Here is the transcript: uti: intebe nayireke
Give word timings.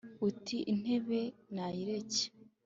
uti: 0.27 0.57
intebe 0.71 1.19
nayireke 1.53 2.23